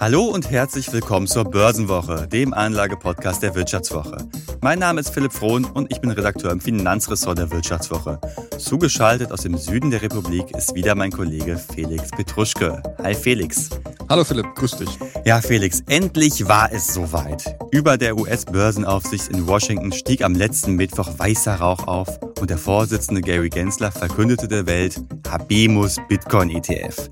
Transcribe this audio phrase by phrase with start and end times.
[0.00, 4.16] Hallo und herzlich willkommen zur Börsenwoche, dem Anlagepodcast der Wirtschaftswoche.
[4.62, 8.18] Mein Name ist Philipp Frohn und ich bin Redakteur im Finanzressort der Wirtschaftswoche.
[8.56, 12.82] Zugeschaltet aus dem Süden der Republik ist wieder mein Kollege Felix Petruschke.
[13.02, 13.68] Hi Felix.
[14.08, 14.88] Hallo Philipp, grüß dich.
[15.26, 17.54] Ja Felix, endlich war es soweit.
[17.70, 23.20] Über der US-Börsenaufsicht in Washington stieg am letzten Mittwoch weißer Rauch auf und der Vorsitzende
[23.20, 24.98] Gary Gensler verkündete der Welt,
[25.28, 27.10] Habemus Bitcoin ETF.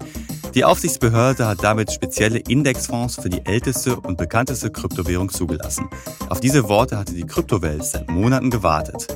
[0.55, 5.89] Die Aufsichtsbehörde hat damit spezielle Indexfonds für die älteste und bekannteste Kryptowährung zugelassen.
[6.31, 9.07] Auf diese Worte hatte die Kryptowelt seit Monaten gewartet.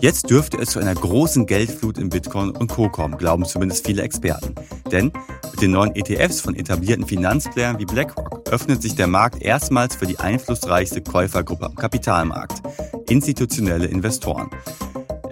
[0.00, 2.88] Jetzt dürfte es zu einer großen Geldflut in Bitcoin und Co.
[2.88, 4.54] kommen, glauben zumindest viele Experten.
[4.90, 5.12] Denn
[5.52, 10.06] mit den neuen ETFs von etablierten Finanzplayern wie BlackRock öffnet sich der Markt erstmals für
[10.06, 12.62] die einflussreichste Käufergruppe am Kapitalmarkt,
[13.08, 14.50] institutionelle Investoren.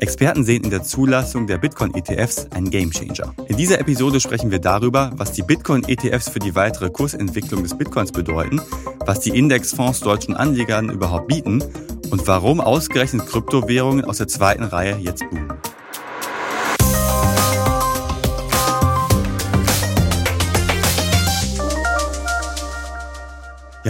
[0.00, 3.34] Experten sehen in der Zulassung der Bitcoin-ETFs einen Gamechanger.
[3.48, 8.10] In dieser Episode sprechen wir darüber, was die Bitcoin-ETFs für die weitere Kursentwicklung des Bitcoins
[8.10, 8.60] bedeuten,
[9.04, 11.62] was die Indexfonds deutschen Anlegern überhaupt bieten
[12.10, 15.52] und warum ausgerechnet Kryptowährungen aus der zweiten Reihe jetzt boomen.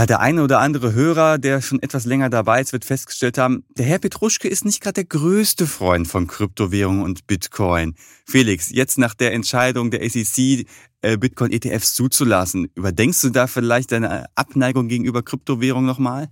[0.01, 3.65] Ja, der eine oder andere Hörer, der schon etwas länger dabei ist, wird festgestellt haben,
[3.77, 7.95] der Herr Petruschke ist nicht gerade der größte Freund von Kryptowährungen und Bitcoin.
[8.25, 10.67] Felix, jetzt nach der Entscheidung der SEC,
[11.03, 16.31] äh, Bitcoin-ETFs zuzulassen, überdenkst du da vielleicht deine Abneigung gegenüber Kryptowährungen nochmal?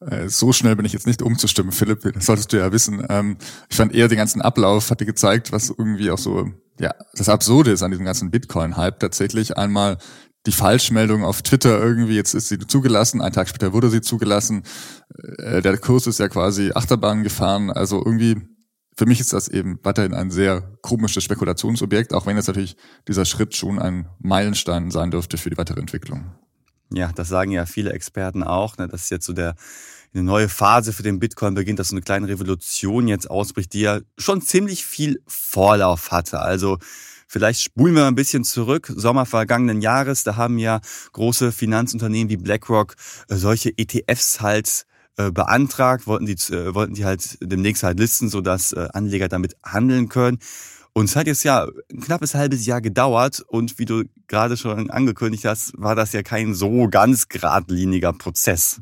[0.00, 3.06] Äh, so schnell bin ich jetzt nicht umzustimmen, Philipp, das solltest du ja wissen.
[3.08, 3.38] Ähm,
[3.70, 7.70] ich fand eher den ganzen Ablauf hatte gezeigt, was irgendwie auch so, ja, das Absurde
[7.70, 9.56] ist an diesem ganzen Bitcoin-Hype tatsächlich.
[9.56, 9.96] Einmal
[10.46, 14.62] die Falschmeldung auf Twitter irgendwie, jetzt ist sie zugelassen, ein Tag später wurde sie zugelassen.
[15.38, 17.70] Äh, der Kurs ist ja quasi Achterbahn gefahren.
[17.70, 18.36] Also irgendwie,
[18.96, 22.76] für mich ist das eben weiterhin ein sehr komisches Spekulationsobjekt, auch wenn jetzt natürlich
[23.08, 26.32] dieser Schritt schon ein Meilenstein sein dürfte für die weitere Entwicklung.
[26.92, 29.56] Ja, das sagen ja viele Experten auch, ne, dass jetzt so der
[30.14, 33.80] eine neue Phase für den Bitcoin beginnt, dass so eine kleine Revolution jetzt ausbricht, die
[33.80, 36.40] ja schon ziemlich viel Vorlauf hatte.
[36.40, 36.78] Also
[37.26, 38.92] Vielleicht spulen wir mal ein bisschen zurück.
[38.94, 40.80] Sommer vergangenen Jahres, da haben ja
[41.12, 42.94] große Finanzunternehmen wie BlackRock
[43.28, 48.28] äh, solche ETFs halt äh, beantragt, wollten die, äh, wollten die halt demnächst halt listen,
[48.28, 50.38] sodass Anleger damit handeln können.
[50.92, 54.88] Und es hat jetzt ja ein knappes halbes Jahr gedauert und wie du gerade schon
[54.88, 58.80] angekündigt hast, war das ja kein so ganz geradliniger Prozess.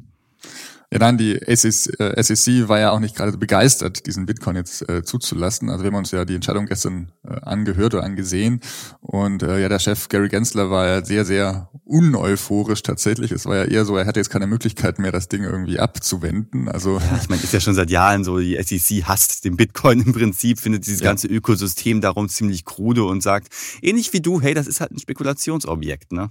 [0.94, 4.88] Ja, dann die SEC, äh, SEC war ja auch nicht gerade begeistert, diesen Bitcoin jetzt
[4.88, 5.69] äh, zuzulassen.
[5.69, 8.60] Also wir haben uns ja die Entscheidung gestern äh, angehört oder angesehen.
[9.00, 13.33] Und äh, ja, der Chef Gary Gensler war ja sehr, sehr uneuphorisch tatsächlich.
[13.33, 16.69] Es war ja eher so, er hatte jetzt keine Möglichkeit mehr, das Ding irgendwie abzuwenden.
[16.69, 20.00] Also ja, ich meine, ist ja schon seit Jahren so, die SEC hasst den Bitcoin
[20.00, 21.06] im Prinzip, findet dieses ja.
[21.06, 23.49] ganze Ökosystem darum ziemlich krude und sagt,
[23.83, 26.31] ähnlich wie du, hey, das ist halt ein Spekulationsobjekt, ne?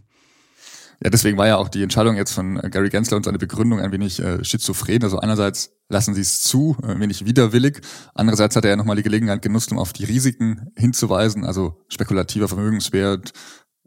[1.02, 3.80] Ja, deswegen war ja auch die Entscheidung jetzt von äh, Gary Gensler und seine Begründung
[3.80, 5.04] ein wenig äh, schizophren.
[5.04, 7.82] Also einerseits lassen sie es zu, äh, ein wenig widerwillig.
[8.14, 12.48] Andererseits hat er ja nochmal die Gelegenheit genutzt, um auf die Risiken hinzuweisen, also spekulativer
[12.48, 13.34] Vermögenswert,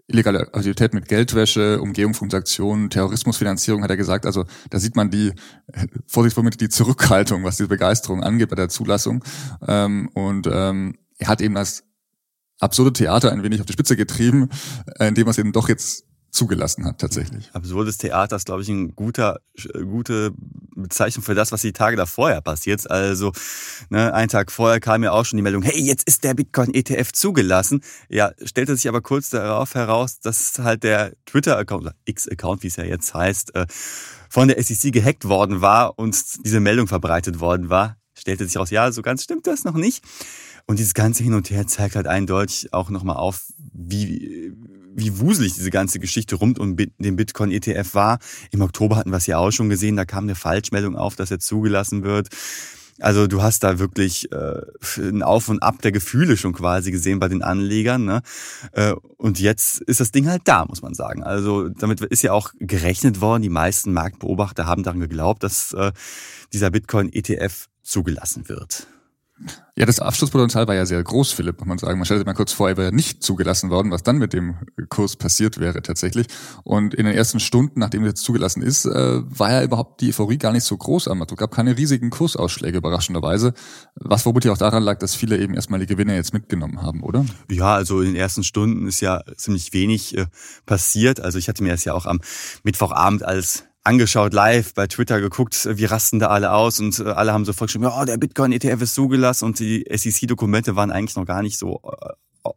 [0.08, 4.26] illegale Aktivität mit Geldwäsche, Umgehung von Transaktionen, Terrorismusfinanzierung, hat er gesagt.
[4.26, 5.32] Also da sieht man die,
[5.72, 9.24] äh, vorsichtswomit die Zurückhaltung, was diese Begeisterung angeht bei der Zulassung.
[9.66, 11.82] Ähm, und ähm, er hat eben das
[12.60, 14.48] absurde Theater ein wenig auf die Spitze getrieben,
[14.98, 16.04] äh, indem er es eben doch jetzt
[16.36, 17.50] zugelassen hat tatsächlich.
[17.52, 19.40] Absurdes Theater ist, glaube ich, eine guter,
[19.72, 20.32] gute
[20.76, 22.88] Bezeichnung für das, was die Tage davor ja passiert.
[22.90, 23.32] Also
[23.88, 27.12] ne, einen Tag vorher kam ja auch schon die Meldung, hey, jetzt ist der Bitcoin-ETF
[27.12, 27.80] zugelassen.
[28.08, 32.76] Ja, stellte sich aber kurz darauf heraus, dass halt der Twitter-Account, oder X-Account, wie es
[32.76, 33.66] ja jetzt heißt, äh,
[34.28, 37.96] von der SEC gehackt worden war und diese Meldung verbreitet worden war.
[38.18, 40.04] Stellte sich heraus, ja, so ganz stimmt das noch nicht.
[40.66, 44.35] Und dieses ganze Hin und Her zeigt halt eindeutig auch nochmal auf, wie,
[44.96, 48.18] wie wuselig diese ganze Geschichte rund um den Bitcoin-ETF war.
[48.50, 51.30] Im Oktober hatten wir es ja auch schon gesehen, da kam eine Falschmeldung auf, dass
[51.30, 52.28] er zugelassen wird.
[52.98, 54.62] Also du hast da wirklich äh,
[54.98, 58.06] ein Auf und Ab der Gefühle schon quasi gesehen bei den Anlegern.
[58.06, 58.22] Ne?
[58.72, 61.22] Äh, und jetzt ist das Ding halt da, muss man sagen.
[61.22, 63.42] Also damit ist ja auch gerechnet worden.
[63.42, 65.92] Die meisten Marktbeobachter haben daran geglaubt, dass äh,
[66.54, 68.86] dieser Bitcoin-ETF zugelassen wird.
[69.76, 71.98] Ja, das Abschlusspotenzial war ja sehr groß, Philipp, muss man sagen.
[71.98, 74.56] Man stellt sich mal kurz vor, er wäre nicht zugelassen worden, was dann mit dem
[74.88, 76.28] Kurs passiert wäre tatsächlich.
[76.64, 80.08] Und in den ersten Stunden, nachdem er jetzt zugelassen ist, äh, war ja überhaupt die
[80.08, 83.52] Euphorie gar nicht so groß am Es gab keine riesigen Kursausschläge, überraschenderweise.
[83.96, 87.26] Was vermutlich auch daran lag, dass viele eben erstmal die Gewinne jetzt mitgenommen haben, oder?
[87.50, 90.26] Ja, also in den ersten Stunden ist ja ziemlich wenig äh,
[90.64, 91.20] passiert.
[91.20, 92.20] Also ich hatte mir das ja auch am
[92.62, 97.32] Mittwochabend als angeschaut, live bei Twitter geguckt, wie rasten da alle aus und äh, alle
[97.32, 101.42] haben sofort geschrieben, ja, der Bitcoin-ETF ist zugelassen und die SEC-Dokumente waren eigentlich noch gar
[101.42, 102.12] nicht so äh,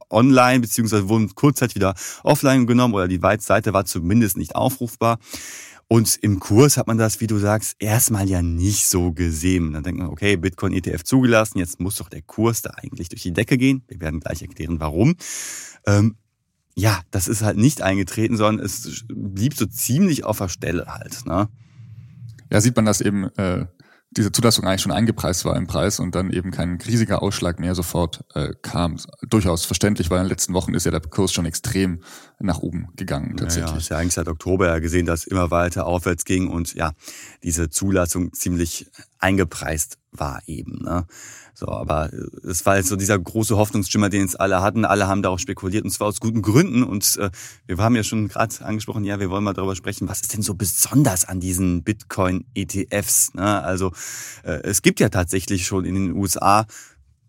[0.10, 1.94] online, beziehungsweise wurden kurzzeitig wieder
[2.24, 5.20] offline genommen oder die Seite war zumindest nicht aufrufbar.
[5.88, 9.74] Und im Kurs hat man das, wie du sagst, erstmal ja nicht so gesehen.
[9.74, 13.24] Dann denkt man, okay, Bitcoin ETF zugelassen, jetzt muss doch der Kurs da eigentlich durch
[13.24, 13.84] die Decke gehen.
[13.88, 15.16] Wir werden gleich erklären, warum.
[15.88, 16.16] Ähm,
[16.80, 21.26] ja, das ist halt nicht eingetreten, sondern es blieb so ziemlich auf der Stelle halt.
[21.26, 21.50] Ne?
[22.52, 23.66] Ja, sieht man das eben äh,
[24.12, 27.76] diese Zulassung eigentlich schon eingepreist war im Preis und dann eben kein riesiger Ausschlag mehr
[27.76, 28.98] sofort äh, kam.
[29.30, 32.02] Durchaus verständlich, weil in den letzten Wochen ist ja der Kurs schon extrem
[32.40, 33.72] nach oben gegangen tatsächlich.
[33.72, 36.74] Ja, ist ja eigentlich seit Oktober ja gesehen, dass es immer weiter aufwärts ging und
[36.74, 36.94] ja,
[37.44, 38.90] diese Zulassung ziemlich
[39.20, 40.80] eingepreist war eben.
[40.82, 41.06] Ne?
[41.60, 42.10] So, aber
[42.50, 44.86] es war jetzt so dieser große Hoffnungsschimmer, den jetzt alle hatten.
[44.86, 46.84] Alle haben darauf spekuliert und zwar aus guten Gründen.
[46.84, 47.32] Und äh,
[47.68, 50.42] wir haben ja schon gerade angesprochen, ja, wir wollen mal darüber sprechen, was ist denn
[50.42, 53.34] so besonders an diesen Bitcoin-ETFs?
[53.34, 53.62] Ne?
[53.62, 53.92] Also
[54.44, 56.66] äh, es gibt ja tatsächlich schon in den USA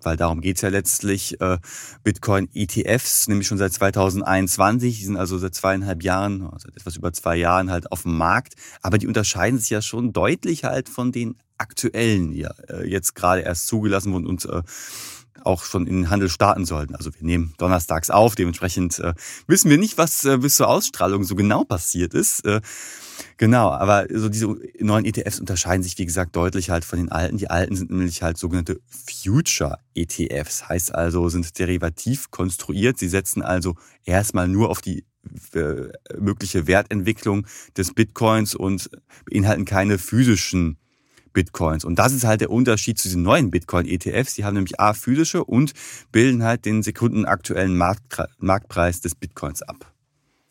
[0.02, 1.58] weil darum geht's ja letztlich, äh,
[2.04, 7.36] Bitcoin-ETFs, nämlich schon seit 2021, die sind also seit zweieinhalb Jahren, seit etwas über zwei
[7.36, 11.36] Jahren halt auf dem Markt, aber die unterscheiden sich ja schon deutlich halt von den
[11.60, 14.62] aktuellen, ja äh, jetzt gerade erst zugelassen wurden und äh,
[15.44, 16.94] auch schon in den Handel starten sollten.
[16.94, 19.14] Also wir nehmen donnerstags auf, dementsprechend äh,
[19.46, 22.44] wissen wir nicht, was äh, bis zur Ausstrahlung so genau passiert ist.
[22.44, 22.60] Äh,
[23.36, 27.38] genau, aber so diese neuen ETFs unterscheiden sich, wie gesagt, deutlich halt von den alten.
[27.38, 32.98] Die alten sind nämlich halt sogenannte Future ETFs, heißt also, sind derivativ konstruiert.
[32.98, 35.04] Sie setzen also erstmal nur auf die
[35.54, 37.46] äh, mögliche Wertentwicklung
[37.76, 38.90] des Bitcoins und
[39.26, 40.78] beinhalten keine physischen
[41.32, 41.84] Bitcoins.
[41.84, 44.34] Und das ist halt der Unterschied zu diesen neuen Bitcoin-ETFs.
[44.34, 45.72] Die haben nämlich A, physische und
[46.12, 49.92] bilden halt den sekundenaktuellen Marktpreis des Bitcoins ab.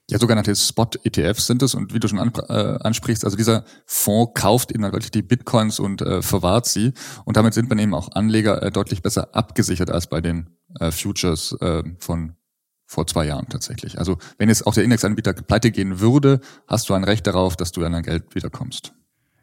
[0.10, 4.72] Ja, sogenannte Spot-ETFs sind es und wie du schon äh, ansprichst, also dieser Fonds kauft
[4.72, 6.94] eben wirklich die Bitcoins und äh, verwahrt sie
[7.26, 10.50] und damit sind man eben auch Anleger äh, deutlich besser abgesichert als bei den
[10.80, 12.34] äh, Futures äh, von
[12.88, 14.00] vor zwei Jahren tatsächlich.
[14.00, 17.72] Also wenn jetzt auch der Indexanbieter pleite gehen würde, hast du ein Recht darauf, dass
[17.72, 18.94] du an dein Geld wiederkommst.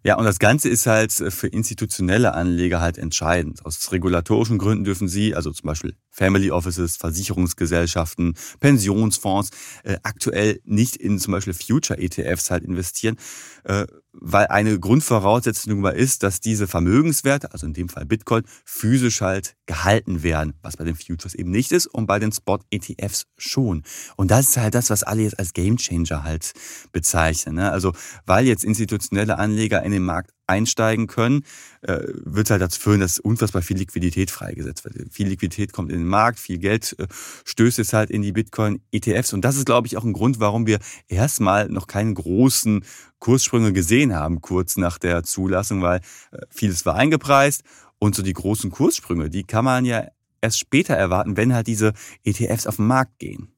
[0.06, 3.66] Ja, und das Ganze ist halt äh, für institutionelle Anleger halt entscheidend.
[3.66, 9.50] Aus regulatorischen Gründen dürfen sie, also zum Beispiel Family Offices, Versicherungsgesellschaften, Pensionsfonds,
[9.82, 13.16] äh, aktuell nicht in zum Beispiel Future ETFs halt investieren,
[13.64, 13.84] äh,
[14.20, 19.56] weil eine Grundvoraussetzung mal ist, dass diese Vermögenswerte, also in dem Fall Bitcoin, physisch halt
[19.66, 23.82] gehalten werden, was bei den Futures eben nicht ist und bei den Spot-ETFs schon.
[24.16, 26.52] Und das ist halt das, was alle jetzt als Gamechanger halt
[26.92, 27.56] bezeichnen.
[27.56, 27.70] Ne?
[27.70, 27.92] Also
[28.24, 31.44] weil jetzt institutionelle Anleger in den Markt einsteigen können,
[31.82, 35.12] äh, wird halt dazu führen, dass unfassbar viel Liquidität freigesetzt wird.
[35.12, 37.06] Viel Liquidität kommt in den Markt, viel Geld äh,
[37.44, 39.32] stößt jetzt halt in die Bitcoin-ETFs.
[39.32, 40.78] Und das ist, glaube ich, auch ein Grund, warum wir
[41.08, 42.84] erstmal noch keine großen
[43.18, 46.00] Kurssprünge gesehen haben, kurz nach der Zulassung, weil
[46.32, 47.62] äh, vieles war eingepreist
[47.98, 50.06] und so die großen Kurssprünge, die kann man ja
[50.40, 51.92] erst später erwarten, wenn halt diese
[52.24, 53.55] ETFs auf den Markt gehen.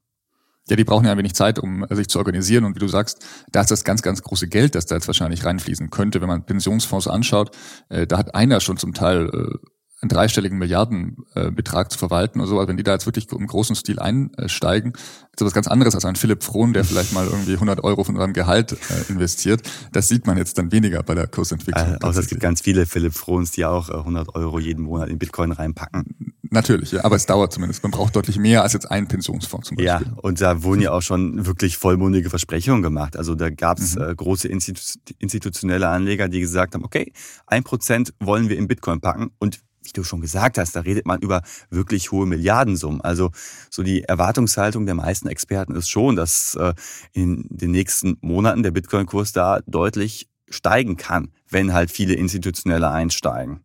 [0.70, 2.64] Ja, die brauchen ja ein wenig Zeit, um sich zu organisieren.
[2.64, 5.44] Und wie du sagst, da ist das ganz, ganz große Geld, das da jetzt wahrscheinlich
[5.44, 6.20] reinfließen könnte.
[6.20, 7.56] Wenn man Pensionsfonds anschaut,
[7.88, 9.68] äh, da hat einer schon zum Teil äh,
[10.00, 12.58] einen dreistelligen Milliardenbetrag zu verwalten oder so.
[12.58, 15.94] Also wenn die da jetzt wirklich im großen Stil einsteigen, ist das was ganz anderes
[15.94, 18.76] als ein Philipp Frohn, der vielleicht mal irgendwie 100 Euro von seinem Gehalt äh,
[19.08, 19.62] investiert.
[19.92, 21.94] Das sieht man jetzt dann weniger bei der Kursentwicklung.
[21.94, 25.18] Äh, außer es gibt ganz viele Philipp Frohns, die auch 100 Euro jeden Monat in
[25.18, 26.34] Bitcoin reinpacken.
[26.50, 27.82] Natürlich, ja, aber es dauert zumindest.
[27.82, 30.06] Man braucht deutlich mehr als jetzt ein Pensionsfonds zum Beispiel.
[30.06, 33.16] Ja, und da wurden ja auch schon wirklich vollmundige Versprechungen gemacht.
[33.16, 34.02] Also da gab es mhm.
[34.02, 34.80] äh, große Institu
[35.18, 37.12] institutionelle Anleger, die gesagt haben, okay,
[37.46, 41.06] ein Prozent wollen wir in Bitcoin packen und wie du schon gesagt hast, da redet
[41.06, 43.00] man über wirklich hohe Milliardensummen.
[43.00, 43.30] Also
[43.70, 46.74] so die Erwartungshaltung der meisten Experten ist schon, dass äh,
[47.12, 53.60] in den nächsten Monaten der Bitcoin-Kurs da deutlich steigen kann, wenn halt viele Institutionelle einsteigen.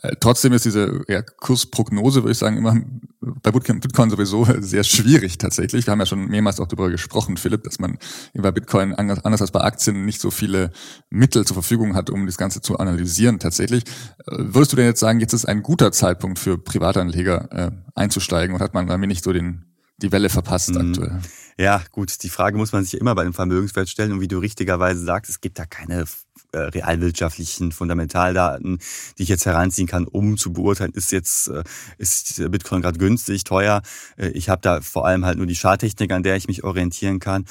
[0.00, 2.80] Äh, trotzdem ist diese ja, Kursprognose, würde ich sagen, immer
[3.20, 5.86] bei Bitcoin sowieso sehr schwierig tatsächlich.
[5.86, 7.98] Wir haben ja schon mehrmals auch darüber gesprochen, Philipp, dass man
[8.34, 10.70] bei Bitcoin anders als bei Aktien nicht so viele
[11.10, 13.84] Mittel zur Verfügung hat, um das Ganze zu analysieren tatsächlich.
[14.26, 18.54] Äh, würdest du denn jetzt sagen, jetzt ist ein guter Zeitpunkt für Privatanleger äh, einzusteigen
[18.54, 19.64] und hat man damit nicht so den,
[20.00, 20.92] die Welle verpasst mhm.
[20.92, 21.20] aktuell?
[21.58, 24.38] Ja, gut, die Frage muss man sich immer bei dem Vermögenswert stellen und wie du
[24.38, 26.04] richtigerweise sagst, es gibt da keine
[26.52, 28.78] äh, realwirtschaftlichen Fundamentaldaten,
[29.18, 31.64] die ich jetzt heranziehen kann, um zu beurteilen, ist jetzt äh,
[31.98, 33.82] ist Bitcoin gerade günstig, teuer.
[34.16, 37.18] Äh, ich habe da vor allem halt nur die Charttechnik, an der ich mich orientieren
[37.18, 37.44] kann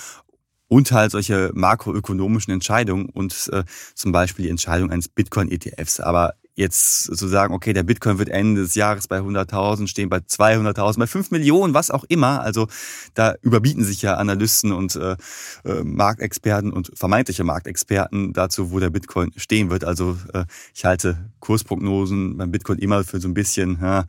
[0.67, 3.63] und halt solche makroökonomischen Entscheidungen und äh,
[3.95, 5.99] zum Beispiel die Entscheidung eines Bitcoin-ETFs.
[5.99, 10.17] Aber jetzt zu sagen, okay, der Bitcoin wird Ende des Jahres bei 100.000 stehen, bei
[10.17, 12.41] 200.000, bei 5 Millionen, was auch immer.
[12.41, 12.67] Also
[13.13, 15.15] da überbieten sich ja Analysten und äh,
[15.63, 19.83] äh, Marktexperten und vermeintliche Marktexperten dazu, wo der Bitcoin stehen wird.
[19.83, 24.05] Also äh, ich halte Kursprognosen beim Bitcoin immer für so ein bisschen, ja,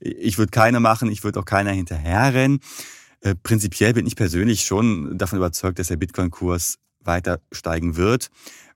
[0.00, 2.60] ich würde keine machen, ich würde auch keiner hinterherrennen.
[3.20, 8.30] Äh, prinzipiell bin ich persönlich schon davon überzeugt, dass der Bitcoin-Kurs weiter steigen wird.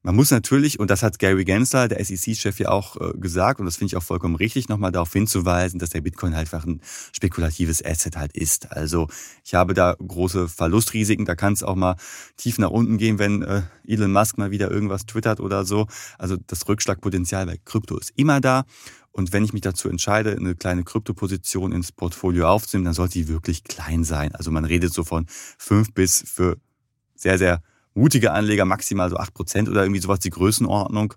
[0.06, 3.64] Man muss natürlich, und das hat Gary Gensler, der SEC-Chef, ja auch äh, gesagt, und
[3.64, 6.82] das finde ich auch vollkommen richtig, nochmal darauf hinzuweisen, dass der Bitcoin halt einfach ein
[7.12, 8.70] spekulatives Asset halt ist.
[8.70, 9.08] Also
[9.46, 11.96] ich habe da große Verlustrisiken, da kann es auch mal
[12.36, 15.86] tief nach unten gehen, wenn äh, Elon Musk mal wieder irgendwas twittert oder so.
[16.18, 18.64] Also das Rückschlagpotenzial bei Krypto ist immer da.
[19.10, 23.28] Und wenn ich mich dazu entscheide, eine kleine Kryptoposition ins Portfolio aufzunehmen, dann sollte die
[23.28, 24.34] wirklich klein sein.
[24.34, 25.24] Also man redet so von
[25.56, 26.58] fünf bis für
[27.14, 27.62] sehr, sehr
[27.94, 31.14] mutige Anleger maximal so acht Prozent oder irgendwie sowas die Größenordnung.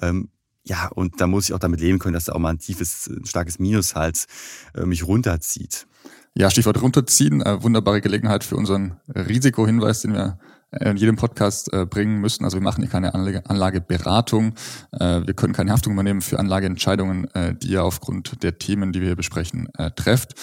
[0.00, 0.28] Ähm,
[0.62, 3.08] ja, und da muss ich auch damit leben können, dass da auch mal ein tiefes,
[3.08, 4.26] ein starkes Minus halt
[4.74, 5.86] äh, mich runterzieht.
[6.36, 7.40] Ja, Stichwort runterziehen.
[7.40, 10.38] Äh, wunderbare Gelegenheit für unseren Risikohinweis, den wir
[10.78, 12.44] in jedem Podcast äh, bringen müssen.
[12.44, 14.54] Also wir machen hier keine Anlage, Anlageberatung.
[14.92, 19.00] Äh, wir können keine Haftung übernehmen für Anlageentscheidungen, äh, die ihr aufgrund der Themen, die
[19.00, 20.34] wir hier besprechen, äh, trefft.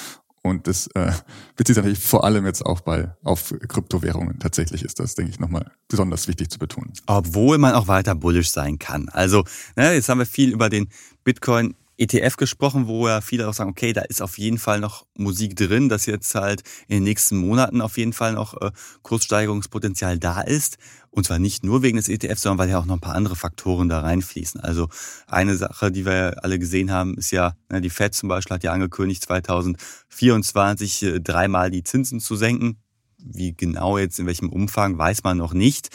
[0.48, 1.12] Und das äh,
[1.56, 4.39] bezieht sich natürlich vor allem jetzt auch bei auf Kryptowährungen.
[4.39, 6.94] Tatsächlich ist das, denke ich, nochmal besonders wichtig zu betonen.
[7.06, 9.10] Obwohl man auch weiter bullish sein kann.
[9.10, 9.44] Also,
[9.75, 10.89] ne, jetzt haben wir viel über den
[11.24, 15.06] Bitcoin ETF gesprochen, wo ja viele auch sagen, okay, da ist auf jeden Fall noch
[15.16, 20.20] Musik drin, dass jetzt halt in den nächsten Monaten auf jeden Fall noch äh, Kurssteigerungspotenzial
[20.20, 20.77] da ist.
[21.10, 23.36] Und zwar nicht nur wegen des ETFs, sondern weil ja auch noch ein paar andere
[23.36, 24.62] Faktoren da reinfließen.
[24.62, 24.89] Also
[25.25, 28.54] eine Sache, die wir ja alle gesehen haben, ist ja, ne, die Fed zum Beispiel
[28.54, 32.77] hat ja angekündigt, 2024 äh, dreimal die Zinsen zu senken.
[33.18, 35.89] Wie genau jetzt, in welchem Umfang, weiß man noch nicht.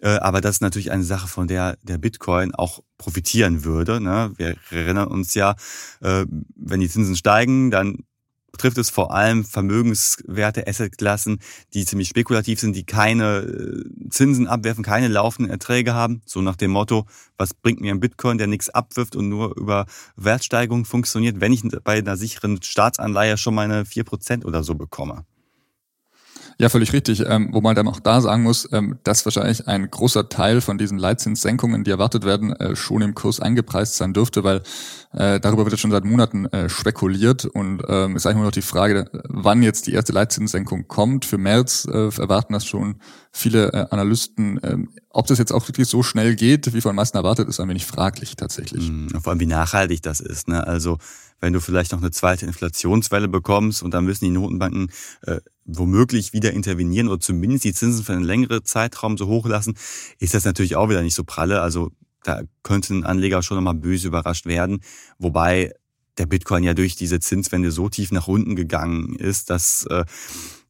[0.00, 4.00] Äh, aber das ist natürlich eine Sache, von der der Bitcoin auch profitieren würde.
[4.00, 4.32] Ne?
[4.36, 5.56] Wir erinnern uns ja,
[6.00, 6.24] äh,
[6.56, 8.04] wenn die Zinsen steigen, dann
[8.52, 11.38] betrifft es vor allem vermögenswerte Assetklassen,
[11.72, 16.22] die ziemlich spekulativ sind, die keine äh, Zinsen abwerfen, keine laufenden Erträge haben.
[16.26, 19.86] So nach dem Motto, was bringt mir ein Bitcoin, der nichts abwirft und nur über
[20.16, 25.24] Wertsteigerung funktioniert, wenn ich bei einer sicheren Staatsanleihe schon meine vier Prozent oder so bekomme.
[26.60, 27.24] Ja, völlig richtig.
[27.26, 30.76] Ähm, wo man dann auch da sagen muss, ähm, dass wahrscheinlich ein großer Teil von
[30.76, 34.62] diesen Leitzinssenkungen, die erwartet werden, äh, schon im Kurs eingepreist sein dürfte, weil
[35.14, 38.52] äh, darüber wird jetzt schon seit Monaten äh, spekuliert und ähm, ist eigentlich nur noch
[38.52, 41.24] die Frage, wann jetzt die erste Leitzinssenkung kommt.
[41.24, 42.96] Für März äh, erwarten das schon
[43.32, 44.60] viele äh, Analysten.
[44.62, 47.70] Ähm, ob das jetzt auch wirklich so schnell geht, wie von meisten erwartet, ist ein
[47.70, 48.90] wenig fraglich tatsächlich.
[48.90, 50.46] Mhm, vor allem, wie nachhaltig das ist.
[50.46, 50.66] Ne?
[50.66, 50.98] Also
[51.40, 54.90] wenn du vielleicht noch eine zweite Inflationswelle bekommst und dann müssen die Notenbanken
[55.22, 59.74] äh, womöglich wieder intervenieren oder zumindest die Zinsen für einen längeren Zeitraum so hoch lassen,
[60.18, 61.62] ist das natürlich auch wieder nicht so pralle.
[61.62, 61.90] Also
[62.22, 64.80] da könnte ein Anleger schon nochmal böse überrascht werden.
[65.18, 65.72] Wobei
[66.18, 70.04] der Bitcoin ja durch diese Zinswende so tief nach unten gegangen ist, dass äh,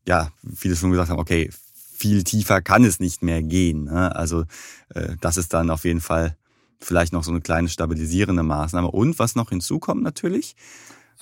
[0.07, 1.50] ja viele schon gesagt haben, okay,
[2.00, 3.85] viel tiefer kann es nicht mehr gehen.
[3.85, 4.15] Ne?
[4.15, 4.45] Also
[4.95, 6.37] äh, das ist dann auf jeden Fall
[6.81, 8.91] vielleicht noch so eine kleine stabilisierende Maßnahme.
[8.91, 10.57] Und was noch hinzukommt natürlich,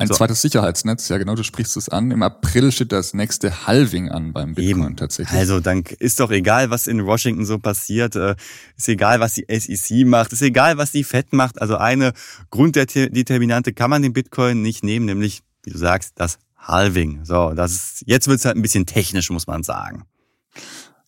[0.00, 0.14] ein so.
[0.14, 2.12] zweites Sicherheitsnetz, ja genau, du sprichst es an.
[2.12, 4.96] Im April steht das nächste Halving an beim Bitcoin Eben.
[4.96, 5.36] tatsächlich.
[5.36, 8.36] Also dann ist doch egal, was in Washington so passiert, äh,
[8.76, 11.60] ist egal, was die SEC macht, ist egal, was die Fed macht.
[11.60, 12.12] Also eine
[12.50, 17.24] Grunddeterminante kann man den Bitcoin nicht nehmen, nämlich, wie du sagst, das Halving.
[17.24, 20.04] So, das ist, jetzt wird's halt ein bisschen technisch, muss man sagen.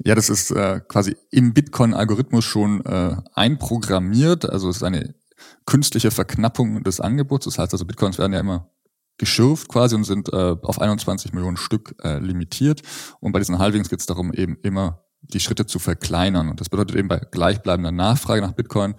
[0.04, 4.48] Ja, das ist äh, quasi im Bitcoin-Algorithmus schon äh, einprogrammiert.
[4.48, 5.14] Also es ist eine
[5.66, 7.44] künstliche Verknappung des Angebots.
[7.44, 8.70] Das heißt also, Bitcoins werden ja immer
[9.18, 12.80] geschürft quasi und sind äh, auf 21 Millionen Stück äh, limitiert.
[13.20, 16.48] Und bei diesen Halvings geht es darum, eben immer die Schritte zu verkleinern.
[16.48, 18.94] Und das bedeutet eben bei gleichbleibender Nachfrage nach Bitcoin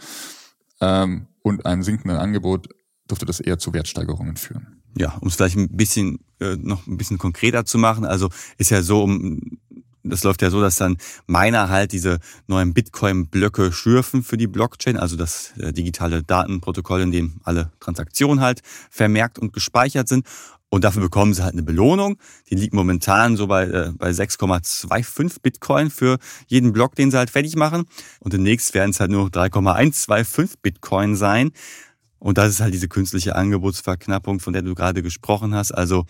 [0.79, 2.67] ähm, und einem sinkenden Angebot
[3.09, 4.83] dürfte das eher zu Wertsteigerungen führen.
[4.97, 8.05] Ja, um es vielleicht ein bisschen äh, noch ein bisschen konkreter zu machen.
[8.05, 9.59] Also ist ja so, um
[10.03, 14.97] das läuft ja so, dass dann Miner halt diese neuen Bitcoin-Blöcke schürfen für die Blockchain,
[14.97, 20.25] also das äh, digitale Datenprotokoll, in dem alle Transaktionen halt vermerkt und gespeichert sind.
[20.73, 22.17] Und dafür bekommen sie halt eine Belohnung.
[22.49, 26.17] Die liegt momentan so bei, äh, bei 6,25 Bitcoin für
[26.47, 27.83] jeden Block, den sie halt fertig machen.
[28.21, 31.51] Und demnächst werden es halt nur 3,125 Bitcoin sein.
[32.19, 35.73] Und das ist halt diese künstliche Angebotsverknappung, von der du gerade gesprochen hast.
[35.73, 36.05] Also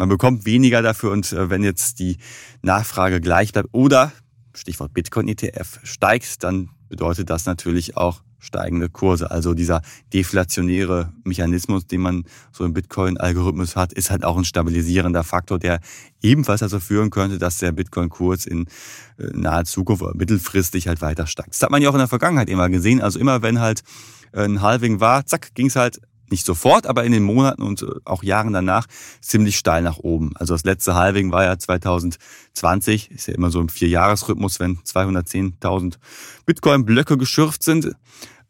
[0.00, 2.16] man bekommt weniger dafür und äh, wenn jetzt die
[2.62, 4.12] Nachfrage gleich bleibt oder
[4.54, 9.30] Stichwort Bitcoin ETF steigt, dann bedeutet das natürlich auch steigende Kurse.
[9.30, 9.82] Also dieser
[10.14, 15.80] deflationäre Mechanismus, den man so im Bitcoin-Algorithmus hat, ist halt auch ein stabilisierender Faktor, der
[16.22, 18.68] ebenfalls dazu führen könnte, dass der Bitcoin-Kurs in
[19.18, 21.50] äh, naher Zukunft oder mittelfristig halt weiter steigt.
[21.50, 23.02] Das hat man ja auch in der Vergangenheit immer gesehen.
[23.02, 23.82] Also immer wenn halt
[24.32, 26.00] ein Halving war, zack, ging es halt
[26.30, 28.86] nicht sofort, aber in den Monaten und äh, auch Jahren danach
[29.20, 30.32] ziemlich steil nach oben.
[30.36, 35.96] Also das letzte Halving war ja 2020, ist ja immer so im Vierjahresrhythmus, wenn 210.000
[36.46, 37.92] Bitcoin-Blöcke geschürft sind.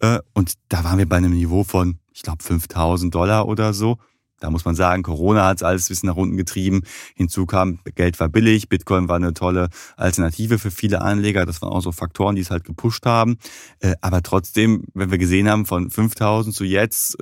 [0.01, 3.99] Äh, und da waren wir bei einem Niveau von, ich glaube, 5.000 Dollar oder so.
[4.41, 6.83] Da muss man sagen, Corona hat alles ein bisschen nach unten getrieben.
[7.15, 11.47] Hinzu kam, Geld war billig, Bitcoin war eine tolle Alternative für viele Anleger.
[11.47, 13.37] Das waren auch so Faktoren, die es halt gepusht haben.
[13.81, 17.17] Äh, aber trotzdem, wenn wir gesehen haben, von 5.000 zu jetzt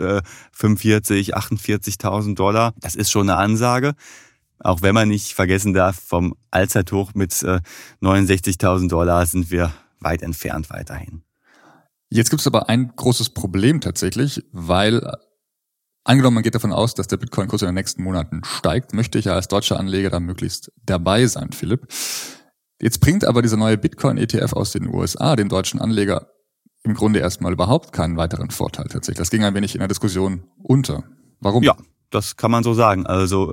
[0.53, 3.95] 45, äh, 48.000 Dollar, das ist schon eine Ansage.
[4.61, 10.23] Auch wenn man nicht vergessen darf, vom Allzeithoch mit 69.000 äh, Dollar sind wir weit
[10.23, 11.23] entfernt weiterhin.
[12.11, 15.13] Jetzt gibt es aber ein großes Problem tatsächlich, weil
[16.09, 19.27] Angenommen, man geht davon aus, dass der Bitcoin-Kurs in den nächsten Monaten steigt, möchte ich
[19.27, 21.87] ja als deutscher Anleger da möglichst dabei sein, Philipp.
[22.81, 26.29] Jetzt bringt aber dieser neue Bitcoin-ETF aus den USA dem deutschen Anleger
[26.83, 29.19] im Grunde erstmal überhaupt keinen weiteren Vorteil tatsächlich.
[29.19, 31.05] Das ging ein wenig in der Diskussion unter.
[31.41, 31.62] Warum?
[31.62, 31.77] Ja,
[32.09, 33.05] das kann man so sagen.
[33.05, 33.53] Also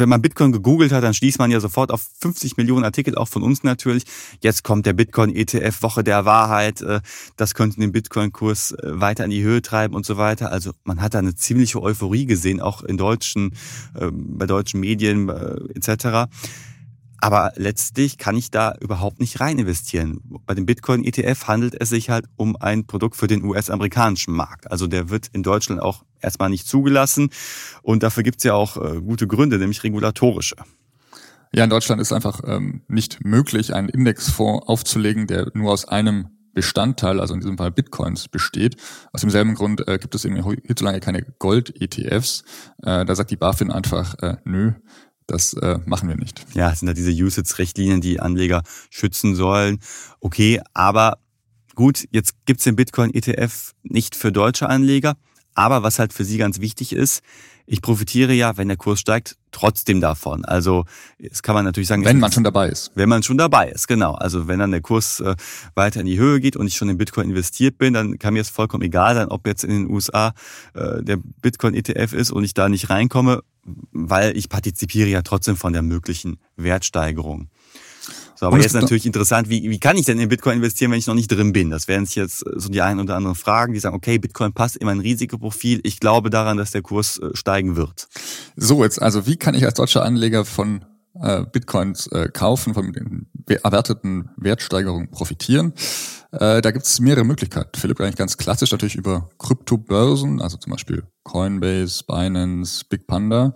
[0.00, 3.28] wenn man Bitcoin gegoogelt hat, dann schließt man ja sofort auf 50 Millionen Artikel, auch
[3.28, 4.04] von uns natürlich.
[4.40, 6.82] Jetzt kommt der Bitcoin-ETF, Woche der Wahrheit.
[6.82, 7.00] Äh,
[7.36, 10.52] das könnte den Bitcoin-Kurs äh, weiter in die Höhe treiben und so weiter.
[10.52, 13.54] Also man hat da eine ziemliche Euphorie gesehen, auch in deutschen,
[13.98, 16.28] ähm, bei deutschen Medien äh, etc.
[17.20, 20.20] Aber letztlich kann ich da überhaupt nicht rein investieren.
[20.46, 24.70] Bei dem Bitcoin ETF handelt es sich halt um ein Produkt für den US-amerikanischen Markt.
[24.70, 27.30] Also der wird in Deutschland auch erstmal nicht zugelassen.
[27.82, 30.56] Und dafür gibt es ja auch äh, gute Gründe, nämlich regulatorische.
[31.52, 36.28] Ja, in Deutschland ist einfach ähm, nicht möglich, einen Indexfonds aufzulegen, der nur aus einem
[36.52, 38.76] Bestandteil, also in diesem Fall Bitcoins, besteht.
[39.12, 42.42] Aus demselben Grund äh, gibt es eben hierzulande keine Gold-ETFs.
[42.82, 44.72] Äh, da sagt die BaFin einfach, äh, nö,
[45.28, 46.44] das äh, machen wir nicht.
[46.54, 49.78] Ja, es sind da diese Usage-Richtlinien, die Anleger schützen sollen.
[50.20, 51.18] Okay, aber
[51.74, 55.16] gut, jetzt gibt's den Bitcoin-ETF nicht für deutsche Anleger.
[55.54, 57.22] Aber was halt für Sie ganz wichtig ist,
[57.70, 60.44] ich profitiere ja, wenn der Kurs steigt, trotzdem davon.
[60.46, 60.84] Also
[61.18, 62.02] das kann man natürlich sagen.
[62.04, 62.90] Wenn man schon dabei ist.
[62.94, 64.14] Wenn man schon dabei ist, genau.
[64.14, 65.36] Also wenn dann der Kurs äh,
[65.74, 68.40] weiter in die Höhe geht und ich schon in Bitcoin investiert bin, dann kann mir
[68.40, 70.32] es vollkommen egal sein, ob jetzt in den USA
[70.74, 73.42] äh, der Bitcoin-ETF ist und ich da nicht reinkomme,
[73.92, 77.50] weil ich partizipiere ja trotzdem von der möglichen Wertsteigerung.
[78.38, 81.08] So, aber jetzt natürlich interessant, wie, wie kann ich denn in Bitcoin investieren, wenn ich
[81.08, 81.70] noch nicht drin bin?
[81.70, 84.76] Das wären sich jetzt so die ein oder anderen Fragen, die sagen, okay, Bitcoin passt
[84.76, 85.80] in mein Risikoprofil.
[85.82, 88.06] Ich glaube daran, dass der Kurs äh, steigen wird.
[88.54, 90.84] So, jetzt, also wie kann ich als deutscher Anleger von
[91.20, 93.26] äh, Bitcoins äh, kaufen, von den
[93.64, 95.72] erwarteten Wertsteigerungen profitieren?
[96.30, 97.70] Äh, da gibt es mehrere Möglichkeiten.
[97.78, 103.54] Philipp, eigentlich ganz klassisch natürlich über Kryptobörsen, also zum Beispiel Coinbase, Binance, Bitpanda.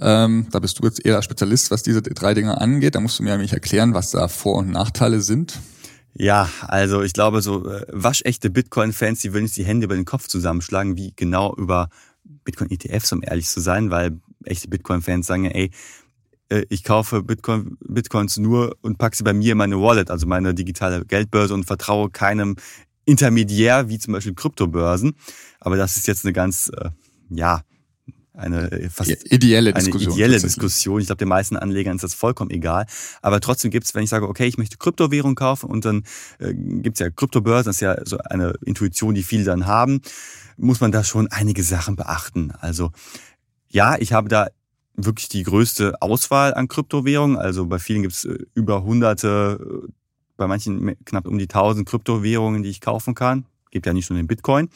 [0.00, 2.94] Ähm, da bist du jetzt eher Spezialist, was diese drei Dinge angeht.
[2.94, 5.58] Da musst du mir nämlich erklären, was da Vor- und Nachteile sind.
[6.14, 10.06] Ja, also ich glaube, so äh, waschechte Bitcoin-Fans, die würden jetzt die Hände über den
[10.06, 11.90] Kopf zusammenschlagen, wie genau über
[12.24, 15.70] Bitcoin-ETFs, um ehrlich zu sein, weil echte Bitcoin-Fans sagen, ey, äh,
[16.68, 20.54] ich kaufe Bitcoin, Bitcoins nur und packe sie bei mir in meine Wallet, also meine
[20.54, 22.56] digitale Geldbörse und vertraue keinem
[23.04, 25.14] Intermediär, wie zum Beispiel Kryptobörsen.
[25.60, 26.90] Aber das ist jetzt eine ganz, äh,
[27.30, 27.62] ja,
[28.38, 30.12] eine äh, fast ideelle Diskussion.
[30.12, 31.00] Eine ideelle Diskussion.
[31.00, 32.86] Ich glaube, den meisten Anlegern ist das vollkommen egal.
[33.20, 36.04] Aber trotzdem gibt es, wenn ich sage, okay, ich möchte Kryptowährung kaufen und dann
[36.38, 40.00] äh, gibt es ja Kryptobörsen, das ist ja so eine Intuition, die viele dann haben,
[40.56, 42.52] muss man da schon einige Sachen beachten.
[42.60, 42.92] Also
[43.68, 44.48] ja, ich habe da
[44.98, 47.36] wirklich die größte Auswahl an Kryptowährungen.
[47.36, 49.88] Also bei vielen gibt es äh, über hunderte, äh,
[50.36, 53.46] bei manchen knapp um die tausend Kryptowährungen, die ich kaufen kann.
[53.70, 54.68] Gibt ja nicht nur den Bitcoin.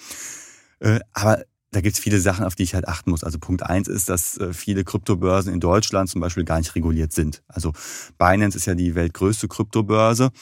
[0.79, 3.25] Äh, aber da gibt es viele Sachen, auf die ich halt achten muss.
[3.25, 7.43] Also Punkt eins ist, dass viele Kryptobörsen in Deutschland zum Beispiel gar nicht reguliert sind.
[7.49, 7.73] Also
[8.19, 10.33] Binance ist ja die weltgrößte Kryptobörse,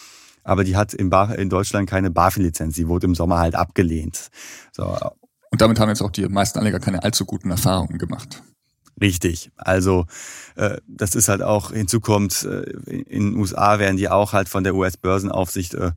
[0.43, 2.75] aber die hat in, Deutschland keine BaFin-Lizenz.
[2.75, 4.31] Sie wurde im Sommer halt abgelehnt.
[4.73, 4.99] So.
[5.53, 8.43] Und damit haben jetzt auch die meisten Anleger keine allzu guten Erfahrungen gemacht.
[9.01, 9.51] Richtig.
[9.57, 10.07] Also
[10.57, 14.63] äh, das ist halt auch hinzukommt, äh, in den USA werden die auch halt von
[14.63, 15.93] der US-Börsenaufsicht äh,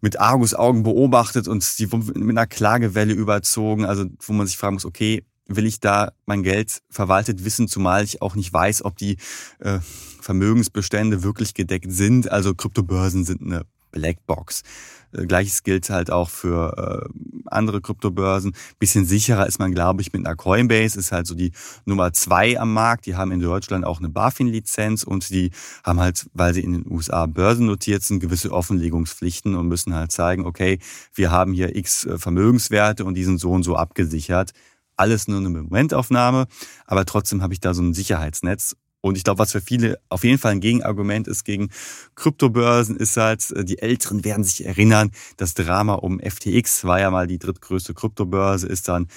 [0.00, 3.84] mit Argusaugen beobachtet und die mit einer Klagewelle überzogen.
[3.84, 8.04] Also wo man sich fragen muss, okay, will ich da mein Geld verwaltet wissen, zumal
[8.04, 9.18] ich auch nicht weiß, ob die
[9.58, 9.80] äh,
[10.20, 12.30] Vermögensbestände wirklich gedeckt sind.
[12.30, 14.62] Also Kryptobörsen sind eine Blackbox.
[15.12, 18.54] Äh, gleiches gilt halt auch für äh, andere Kryptobörsen.
[18.78, 20.98] Bisschen sicherer ist man, glaube ich, mit einer Coinbase.
[20.98, 21.52] Ist halt so die
[21.84, 23.06] Nummer zwei am Markt.
[23.06, 25.50] Die haben in Deutschland auch eine BaFin-Lizenz und die
[25.84, 30.46] haben halt, weil sie in den USA börsennotiert sind, gewisse Offenlegungspflichten und müssen halt zeigen,
[30.46, 30.78] okay,
[31.14, 34.52] wir haben hier x äh, Vermögenswerte und die sind so und so abgesichert.
[34.96, 36.46] Alles nur eine Momentaufnahme,
[36.86, 40.24] aber trotzdem habe ich da so ein Sicherheitsnetz Und ich glaube, was für viele auf
[40.24, 41.70] jeden Fall ein Gegenargument ist gegen
[42.16, 47.10] Kryptobörsen, ist halt, äh, die Älteren werden sich erinnern, das Drama um FTX war ja
[47.10, 49.08] mal die drittgrößte Kryptobörse, ist dann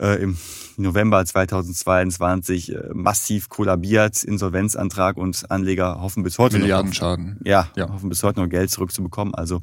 [0.00, 0.38] äh, im
[0.78, 7.40] November 2022 äh, massiv kollabiert, Insolvenzantrag und Anleger hoffen bis heute Milliarden noch, Schaden.
[7.44, 9.34] Ja, ja, hoffen bis heute noch Geld zurückzubekommen.
[9.34, 9.60] Also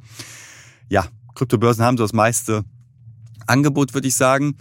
[0.90, 2.64] ja, Kryptobörsen haben so das meiste
[3.48, 4.56] Angebot, würde ich sagen.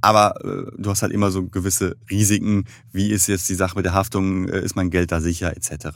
[0.00, 2.64] Aber äh, du hast halt immer so gewisse Risiken.
[2.92, 4.48] Wie ist jetzt die Sache mit der Haftung?
[4.48, 5.88] Äh, ist mein Geld da sicher, etc.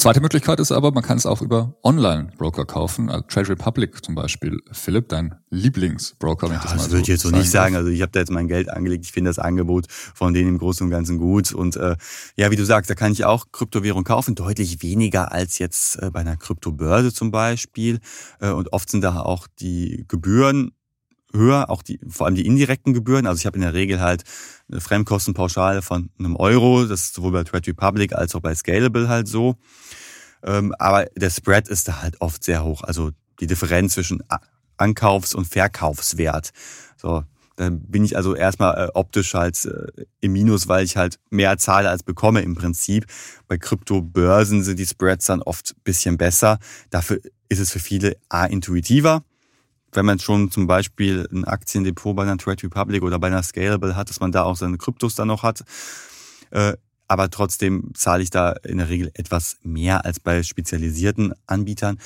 [0.00, 4.14] Zweite Möglichkeit ist aber, man kann es auch über Online-Broker kaufen, also Trade Republic zum
[4.14, 4.60] Beispiel.
[4.70, 7.74] Philipp, dein Lieblingsbroker, wenn ich das, das mal so würde ich jetzt so nicht sagen.
[7.74, 9.06] Also ich habe da jetzt mein Geld angelegt.
[9.06, 11.52] Ich finde das Angebot von denen im Großen und Ganzen gut.
[11.52, 11.96] Und äh,
[12.36, 16.12] ja, wie du sagst, da kann ich auch Kryptowährung kaufen, deutlich weniger als jetzt äh,
[16.12, 17.98] bei einer Kryptobörse zum Beispiel.
[18.38, 20.70] Äh, und oft sind da auch die Gebühren
[21.32, 23.26] höher, auch die, vor allem die indirekten Gebühren.
[23.26, 24.24] Also ich habe in der Regel halt
[24.70, 26.84] eine Fremdkostenpauschale von einem Euro.
[26.84, 29.56] Das ist sowohl bei Trade Republic als auch bei Scalable halt so.
[30.42, 32.82] Ähm, aber der Spread ist da halt oft sehr hoch.
[32.82, 33.10] Also
[33.40, 34.22] die Differenz zwischen
[34.76, 36.50] Ankaufs- und Verkaufswert.
[36.96, 37.24] So,
[37.56, 41.58] dann bin ich also erstmal äh, optisch halt äh, im Minus, weil ich halt mehr
[41.58, 43.06] zahle als bekomme im Prinzip.
[43.48, 46.58] Bei Kryptobörsen sind die Spreads dann oft bisschen besser.
[46.90, 49.24] Dafür ist es für viele A intuitiver
[49.92, 53.96] wenn man schon zum Beispiel ein Aktiendepot bei einer Trade Republic oder bei einer Scalable
[53.96, 55.62] hat, dass man da auch seine Kryptos dann noch hat.
[56.50, 56.74] Äh,
[57.08, 61.98] aber trotzdem zahle ich da in der Regel etwas mehr als bei spezialisierten Anbietern.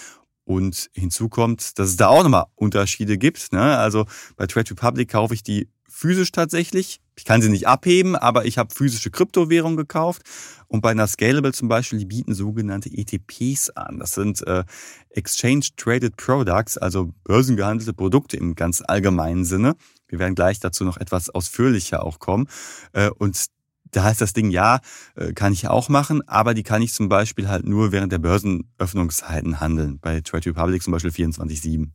[0.45, 3.53] Und hinzu kommt, dass es da auch nochmal Unterschiede gibt.
[3.53, 3.79] Ne?
[3.79, 5.69] Also bei Trade Republic kaufe ich die
[6.03, 7.01] physisch tatsächlich.
[7.17, 10.23] Ich kann sie nicht abheben, aber ich habe physische Kryptowährung gekauft.
[10.67, 14.01] Und bei einer Scalable zum Beispiel, die bieten sogenannte ETPs an.
[14.01, 14.65] Das sind äh,
[15.11, 19.77] Exchange Traded Products, also börsengehandelte Produkte im ganz allgemeinen Sinne.
[20.09, 22.49] Wir werden gleich dazu noch etwas ausführlicher auch kommen.
[22.93, 23.47] Äh, und
[23.93, 24.81] da heißt das Ding, ja,
[25.15, 28.19] äh, kann ich auch machen, aber die kann ich zum Beispiel halt nur während der
[28.19, 30.01] Börsenöffnungszeiten handeln.
[30.01, 31.91] Bei Trade Republic zum Beispiel 24-7.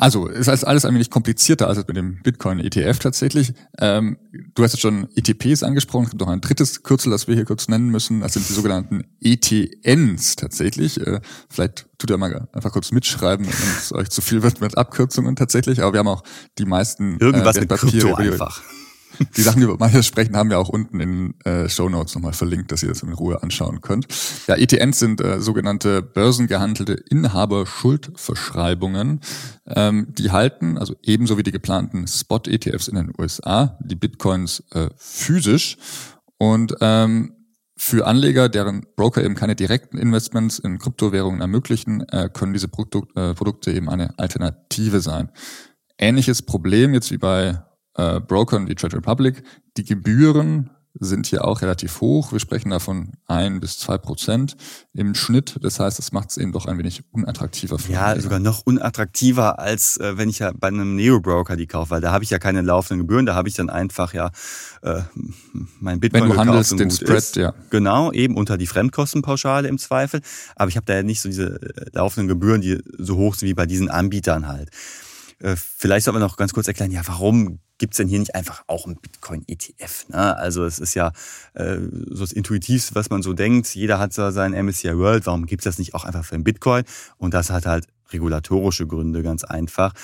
[0.00, 3.52] Also es ist alles ein wenig komplizierter als mit dem Bitcoin-ETF tatsächlich.
[3.78, 4.16] Ähm,
[4.54, 7.44] du hast jetzt schon ETPs angesprochen, es gibt noch ein drittes Kürzel, das wir hier
[7.44, 8.22] kurz nennen müssen.
[8.22, 10.98] Das sind die sogenannten ETNs tatsächlich.
[11.06, 14.78] Äh, vielleicht tut ihr mal einfach kurz mitschreiben, wenn es euch zu viel wird mit
[14.78, 15.82] Abkürzungen tatsächlich.
[15.82, 16.22] Aber wir haben auch
[16.56, 18.62] die meisten Irgendwas äh, mit Krypto einfach.
[19.36, 22.72] Die Sachen, über manche sprechen, haben wir auch unten in äh, Show Notes nochmal verlinkt,
[22.72, 24.06] dass ihr das in Ruhe anschauen könnt.
[24.46, 29.20] Ja, ETNs sind äh, sogenannte börsengehandelte Inhaberschuldverschreibungen.
[29.66, 34.88] Ähm, die halten, also ebenso wie die geplanten Spot-ETFs in den USA, die Bitcoins äh,
[34.96, 35.76] physisch
[36.38, 37.34] und ähm,
[37.82, 43.08] für Anleger, deren Broker eben keine direkten Investments in Kryptowährungen ermöglichen, äh, können diese Produk
[43.16, 45.30] äh, Produkte eben eine Alternative sein.
[45.96, 47.62] Ähnliches Problem jetzt wie bei
[48.00, 49.42] äh, Brokern wie Trade Republic.
[49.76, 52.32] Die Gebühren sind hier auch relativ hoch.
[52.32, 54.56] Wir sprechen da von ein bis zwei Prozent
[54.92, 55.56] im Schnitt.
[55.62, 59.60] Das heißt, das macht es eben doch ein wenig unattraktiver für Ja, sogar noch unattraktiver,
[59.60, 62.38] als äh, wenn ich ja bei einem Neo-Broker die kaufe, weil da habe ich ja
[62.40, 64.32] keine laufenden Gebühren, da habe ich dann einfach ja
[64.82, 65.02] äh,
[65.78, 67.36] mein Bitcoin Wenn du handelst, den Spread, ist.
[67.36, 67.54] ja.
[67.70, 70.22] Genau, eben unter die Fremdkostenpauschale im Zweifel.
[70.56, 73.48] Aber ich habe da ja nicht so diese äh, laufenden Gebühren, die so hoch sind
[73.48, 74.70] wie bei diesen Anbietern halt.
[75.40, 78.34] Äh, vielleicht soll man noch ganz kurz erklären, ja, warum gibt es denn hier nicht
[78.34, 80.08] einfach auch ein Bitcoin-ETF?
[80.08, 80.36] Ne?
[80.36, 81.12] Also es ist ja
[81.54, 81.78] äh,
[82.10, 83.74] so das Intuitivste, was man so denkt.
[83.74, 85.26] Jeder hat so sein MSCI World.
[85.26, 86.84] Warum gibt es das nicht auch einfach für den Bitcoin?
[87.16, 89.94] Und das hat halt regulatorische Gründe, ganz einfach.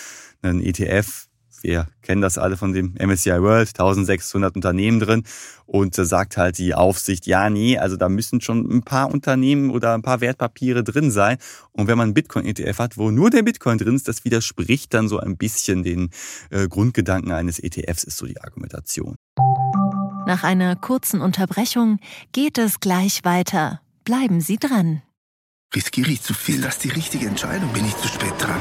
[0.42, 1.26] Ein ETF
[1.67, 5.25] wir kennen das alle von dem MSCI World, 1600 Unternehmen drin.
[5.67, 9.71] Und da sagt halt die Aufsicht, ja, nee, also da müssen schon ein paar Unternehmen
[9.71, 11.39] oder ein paar Wertpapiere drin sein.
[11.73, 15.09] Und wenn man einen Bitcoin-ETF hat, wo nur der Bitcoin drin ist, das widerspricht dann
[15.09, 16.11] so ein bisschen den
[16.51, 19.17] äh, Grundgedanken eines ETFs, ist so die Argumentation.
[20.27, 21.99] Nach einer kurzen Unterbrechung
[22.31, 23.81] geht es gleich weiter.
[24.05, 25.03] Bleiben Sie dran.
[25.75, 26.61] Riskiere ich zu viel?
[26.61, 27.73] Das ist die richtige Entscheidung.
[27.73, 28.61] Bin ich zu spät dran?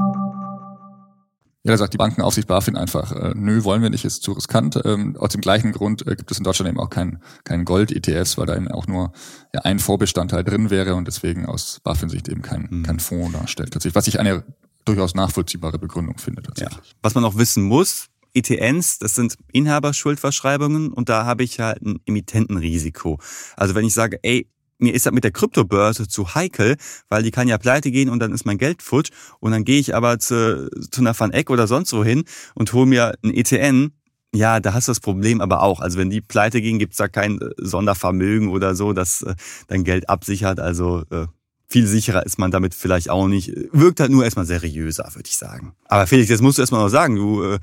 [1.63, 4.79] Ja, da sagt die Bankenaufsicht BaFin einfach, äh, nö, wollen wir nicht, ist zu riskant.
[4.83, 8.37] Ähm, aus dem gleichen Grund äh, gibt es in Deutschland eben auch keinen kein Gold-ETFs,
[8.37, 9.11] weil da eben auch nur
[9.53, 12.83] ja, ein Vorbestandteil drin wäre und deswegen aus BaFin-Sicht eben kein, mhm.
[12.83, 13.73] kein Fonds darstellt.
[13.73, 14.43] Tatsächlich, was ich eine
[14.85, 16.41] durchaus nachvollziehbare Begründung finde.
[16.41, 16.77] Tatsächlich.
[16.77, 16.95] Ja.
[17.03, 21.99] Was man auch wissen muss, ETNs, das sind Inhaberschuldverschreibungen und da habe ich halt ein
[22.05, 23.19] Emittentenrisiko.
[23.55, 24.47] Also wenn ich sage, ey,
[24.81, 26.75] mir ist das mit der Kryptobörse zu heikel,
[27.09, 29.79] weil die kann ja pleite gehen und dann ist mein Geld futsch und dann gehe
[29.79, 32.23] ich aber zu, zu einer Van Eck oder sonst wohin
[32.55, 33.91] und hole mir ein ETN.
[34.33, 35.81] Ja, da hast du das Problem aber auch.
[35.81, 39.35] Also wenn die pleite gehen, gibt's da kein äh, Sondervermögen oder so, das äh,
[39.67, 40.59] dein Geld absichert.
[40.59, 41.27] Also äh,
[41.71, 43.53] viel sicherer ist man damit vielleicht auch nicht.
[43.71, 45.73] Wirkt halt nur erstmal seriöser, würde ich sagen.
[45.85, 47.59] Aber Felix, jetzt musst du erstmal noch sagen, du äh,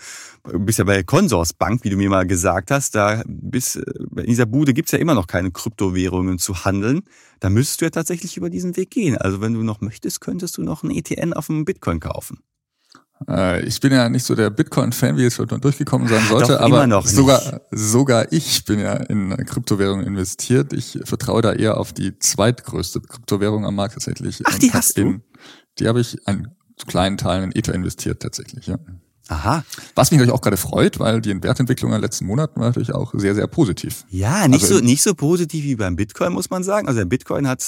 [0.59, 2.95] bist ja bei Consorsbank, wie du mir mal gesagt hast.
[2.95, 3.83] Da bist, äh,
[4.17, 7.03] in dieser Bude gibt's ja immer noch keine Kryptowährungen zu handeln.
[7.41, 9.19] Da müsstest du ja tatsächlich über diesen Weg gehen.
[9.19, 12.39] Also wenn du noch möchtest, könntest du noch ein ETN auf dem Bitcoin kaufen.
[13.27, 16.61] Äh, ich bin ja nicht so der Bitcoin-Fan, wie es schon durchgekommen sein sollte, Doch,
[16.61, 20.73] aber sogar, sogar ich bin ja in Kryptowährungen investiert.
[20.73, 24.41] Ich vertraue da eher auf die zweitgrößte Kryptowährung am Markt tatsächlich.
[24.45, 25.21] Ach, die hast in, du?
[25.79, 26.55] Die habe ich an
[26.87, 28.79] kleinen Teilen in Ether investiert tatsächlich, ja.
[29.31, 29.63] Aha.
[29.95, 32.95] Was mich natürlich auch gerade freut, weil die Wertentwicklung in den letzten Monaten war natürlich
[32.95, 34.05] auch sehr, sehr positiv.
[34.09, 36.89] Ja, nicht, also so, nicht so positiv wie beim Bitcoin, muss man sagen.
[36.89, 37.63] Also der Bitcoin hat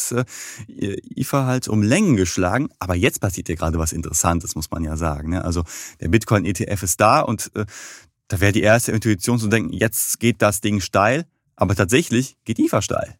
[0.69, 4.85] äh, IFA halt um Längen geschlagen, aber jetzt passiert ja gerade was Interessantes, muss man
[4.85, 5.31] ja sagen.
[5.31, 5.45] Ne?
[5.45, 5.65] Also
[6.01, 7.67] der Bitcoin-ETF ist da und äh,
[8.29, 12.59] da wäre die erste Intuition zu denken, jetzt geht das Ding steil, aber tatsächlich geht
[12.59, 13.17] IFA steil.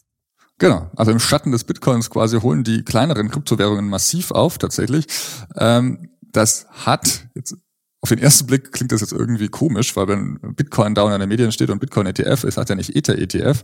[0.57, 5.07] Genau, also im Schatten des Bitcoins quasi holen die kleineren Kryptowährungen massiv auf tatsächlich.
[5.57, 7.57] Ähm, das hat jetzt
[8.03, 11.29] auf den ersten Blick klingt das jetzt irgendwie komisch, weil wenn Bitcoin down in den
[11.29, 13.63] Medien steht und Bitcoin ETF ist, hat er nicht Ether ETF.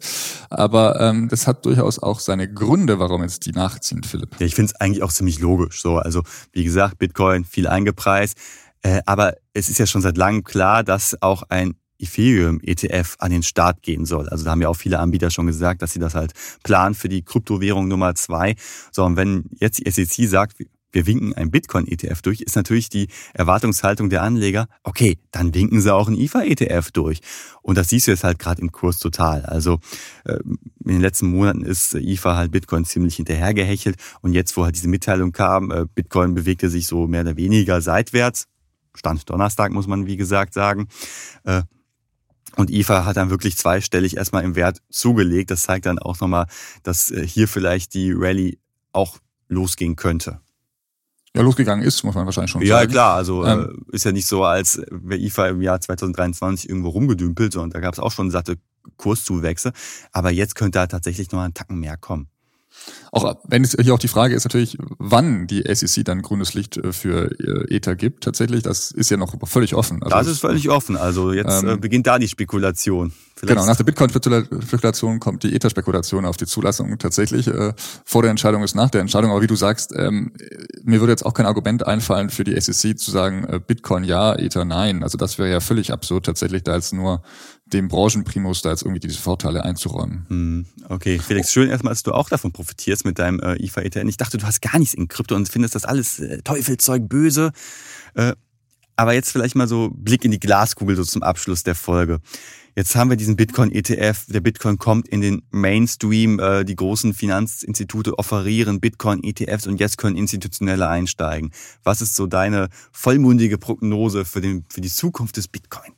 [0.51, 4.38] Aber ähm, das hat durchaus auch seine Gründe, warum jetzt die nachziehen, Philipp.
[4.38, 5.81] Ja, ich finde es eigentlich auch ziemlich logisch.
[5.81, 6.22] So, also
[6.53, 8.37] wie gesagt, Bitcoin viel eingepreist,
[8.83, 13.31] äh, aber es ist ja schon seit langem klar, dass auch ein Ethereum ETF an
[13.31, 14.29] den Start gehen soll.
[14.29, 17.09] Also da haben ja auch viele Anbieter schon gesagt, dass sie das halt planen für
[17.09, 18.55] die Kryptowährung Nummer zwei.
[18.92, 20.59] So, und wenn jetzt die SEC sagt,
[20.97, 25.95] wir winken ein Bitcoin-ETF durch, ist natürlich die Erwartungshaltung der Anleger, okay, dann winken sie
[25.95, 27.21] auch ein IFA-ETF durch.
[27.61, 29.45] Und das siehst du jetzt halt gerade im Kurs total.
[29.45, 29.79] Also
[30.25, 30.39] äh,
[30.85, 33.97] in den letzten Monaten ist IFA halt Bitcoin ziemlich hinterhergehechelt.
[34.23, 37.83] Und jetzt, wo halt diese Mitteilung kam, äh, Bitcoin bewegte sich so mehr oder weniger
[37.83, 38.47] seitwärts.
[38.95, 40.89] Stand Donnerstag, muss man wie gesagt sagen.
[41.45, 41.61] Äh,
[42.57, 45.51] und IFA hat dann wirklich zweistellig erstmal im Wert zugelegt.
[45.51, 46.47] Das zeigt dann auch nochmal,
[46.85, 48.59] dass hier vielleicht die Rallye
[48.93, 50.41] auch losgehen könnte
[51.37, 52.90] ja, losgegangen ist, muss man wahrscheinlich schon ja, sagen.
[52.90, 56.68] Ja, klar, also ähm, äh, ist ja nicht so, als wäre IFA im Jahr 2023
[56.68, 58.57] irgendwo rumgedümpelt, sondern da gab es auch schon satte
[58.96, 59.72] Kurszuwächse.
[60.12, 62.29] Aber jetzt könnte da tatsächlich noch ein Tacken mehr kommen.
[63.12, 66.77] Auch wenn es hier auch die Frage ist natürlich, wann die SEC dann grünes Licht
[66.77, 70.03] äh, für äh, Ether gibt, tatsächlich, das ist ja noch völlig offen.
[70.03, 70.96] Also das ist völlig offen.
[70.96, 73.12] Also jetzt ähm, beginnt da die Spekulation.
[73.38, 77.46] Vielleicht genau, nach der Bitcoin-Spekulation kommt die Ether-Spekulation auf die Zulassung tatsächlich.
[77.46, 79.31] Äh, vor der Entscheidung ist nach der Entscheidung.
[79.31, 80.33] Aber wie du sagst, ähm,
[80.85, 84.35] mir würde jetzt auch kein Argument einfallen für die SEC zu sagen, äh, Bitcoin ja,
[84.35, 85.03] Ether nein.
[85.03, 87.22] Also das wäre ja völlig absurd tatsächlich, da jetzt nur
[87.67, 90.27] dem Branchenprimus da jetzt irgendwie diese Vorteile einzuräumen.
[90.29, 94.09] Hm, okay, Felix, schön erstmal, dass du auch davon profitierst mit deinem äh, IFA ETN.
[94.09, 97.53] Ich dachte, du hast gar nichts in Krypto und findest das alles äh, Teufelzeug, böse.
[98.15, 98.33] Äh,
[98.95, 102.21] aber jetzt vielleicht mal so Blick in die Glaskugel so zum Abschluss der Folge.
[102.77, 104.27] Jetzt haben wir diesen Bitcoin-ETF.
[104.29, 106.39] Der Bitcoin kommt in den Mainstream.
[106.39, 111.53] Äh, die großen Finanzinstitute offerieren Bitcoin-ETFs und jetzt können Institutionelle einsteigen.
[111.83, 115.96] Was ist so deine vollmundige Prognose für, den, für die Zukunft des Bitcoin?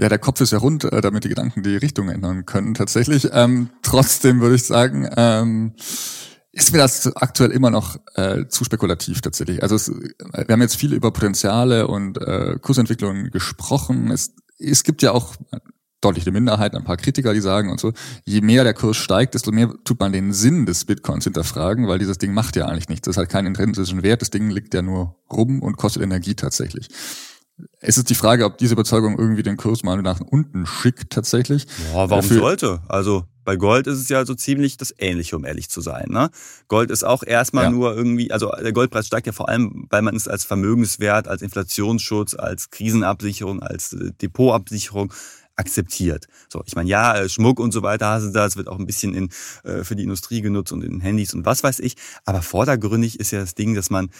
[0.00, 3.28] Ja, der Kopf ist ja rund, äh, damit die Gedanken die Richtung ändern können tatsächlich.
[3.32, 5.74] Ähm, trotzdem würde ich sagen, ähm,
[6.52, 9.62] ist mir das aktuell immer noch äh, zu spekulativ tatsächlich.
[9.62, 14.10] Also es, wir haben jetzt viel über Potenziale und äh, Kursentwicklungen gesprochen.
[14.10, 15.36] Es, es gibt ja auch
[16.00, 17.92] deutliche Minderheit, ein paar Kritiker, die sagen und so,
[18.24, 21.98] je mehr der Kurs steigt, desto mehr tut man den Sinn des Bitcoins hinterfragen, weil
[21.98, 23.04] dieses Ding macht ja eigentlich nichts.
[23.04, 26.88] Das hat keinen intrinsischen Wert, das Ding liegt ja nur rum und kostet Energie tatsächlich.
[27.80, 31.66] Es ist die Frage, ob diese Überzeugung irgendwie den Kurs mal nach unten schickt tatsächlich.
[31.92, 32.80] Ja, warum Dafür sollte?
[32.88, 36.06] Also bei Gold ist es ja so ziemlich das Ähnliche, um ehrlich zu sein.
[36.08, 36.30] Ne?
[36.68, 37.70] Gold ist auch erstmal ja.
[37.70, 41.42] nur irgendwie, also der Goldpreis steigt ja vor allem, weil man es als Vermögenswert, als
[41.42, 45.12] Inflationsschutz, als Krisenabsicherung, als äh, Depotabsicherung
[45.56, 46.26] akzeptiert.
[46.48, 48.78] So, ich meine, ja, äh, Schmuck und so weiter hast du da, es wird auch
[48.78, 49.28] ein bisschen in,
[49.64, 51.96] äh, für die Industrie genutzt und in Handys und was weiß ich.
[52.24, 54.10] Aber vordergründig ist ja das Ding, dass man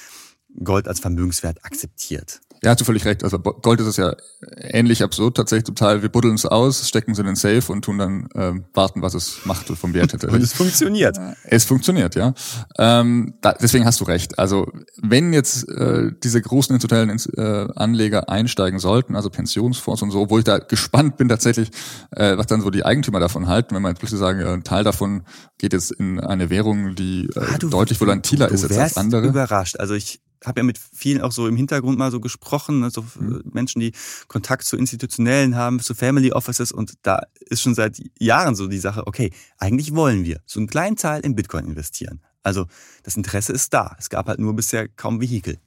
[0.63, 2.41] Gold als Vermögenswert akzeptiert.
[2.63, 3.25] Ja, hast du völlig recht.
[3.25, 4.15] Also Gold ist es ja
[4.59, 6.03] ähnlich absurd tatsächlich total.
[6.03, 9.15] Wir buddeln es aus, stecken es in den Safe und tun dann ähm, warten, was
[9.15, 10.27] es macht vom Wert hätte.
[10.29, 11.17] und es funktioniert.
[11.45, 12.35] Es funktioniert, ja.
[12.77, 14.39] Ähm, da, deswegen hast du recht.
[14.39, 20.29] Also wenn jetzt äh, diese großen institutionellen äh, Anleger einsteigen sollten, also Pensionsfonds und so,
[20.29, 21.71] wo ich da gespannt bin tatsächlich,
[22.11, 24.65] äh, was dann so die Eigentümer davon halten, wenn man jetzt plötzlich sagen, äh, ein
[24.65, 25.23] Teil davon
[25.57, 29.27] geht jetzt in eine Währung, die äh, ah, du, deutlich volatiler ist als andere.
[29.27, 29.81] überrascht.
[29.81, 33.43] Also ich habe ja mit vielen auch so im Hintergrund mal so gesprochen, also mhm.
[33.53, 33.93] Menschen, die
[34.29, 38.79] Kontakt zu Institutionellen haben, zu Family Offices und da ist schon seit Jahren so die
[38.79, 42.21] Sache, okay, eigentlich wollen wir so einen kleinen Teil in Bitcoin investieren.
[42.43, 42.67] Also
[43.03, 43.97] das Interesse ist da.
[43.99, 45.59] Es gab halt nur bisher kaum Vehikel.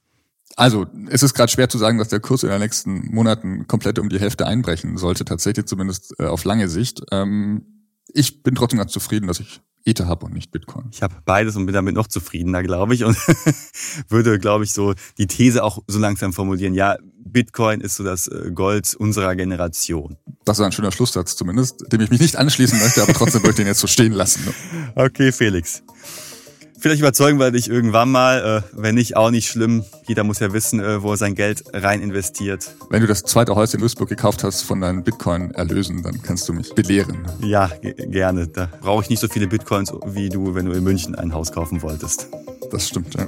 [0.55, 3.97] Also, es ist gerade schwer zu sagen, dass der Kurs in den nächsten Monaten komplett
[3.97, 7.01] um die Hälfte einbrechen sollte, tatsächlich zumindest äh, auf lange Sicht.
[7.11, 10.85] Ähm, ich bin trotzdem ganz zufrieden, dass ich Ether habe und nicht Bitcoin.
[10.91, 13.03] Ich habe beides und bin damit noch zufriedener, glaube ich.
[13.03, 13.17] Und
[14.09, 18.27] würde, glaube ich, so die These auch so langsam formulieren, ja, Bitcoin ist so das
[18.27, 20.17] äh, Gold unserer Generation.
[20.45, 23.49] Das ist ein schöner Schlusssatz zumindest, dem ich mich nicht anschließen möchte, aber trotzdem wollte
[23.49, 24.41] ich den jetzt so stehen lassen.
[24.95, 25.81] Okay, Felix.
[26.83, 28.61] Vielleicht überzeugen wir dich irgendwann mal.
[28.61, 29.85] Äh, wenn nicht, auch nicht schlimm.
[30.05, 32.75] Jeder muss ja wissen, äh, wo er sein Geld rein investiert.
[32.89, 36.51] Wenn du das zweite Haus in Duisburg gekauft hast von deinen Bitcoin-Erlösen, dann kannst du
[36.51, 37.25] mich belehren.
[37.41, 38.49] Ja, gerne.
[38.49, 41.53] Da brauche ich nicht so viele Bitcoins wie du, wenn du in München ein Haus
[41.53, 42.27] kaufen wolltest.
[42.69, 43.27] Das stimmt, ja.